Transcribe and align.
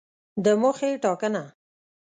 د 0.43 0.45
موخې 0.61 0.91
ټاکنه 1.03 1.43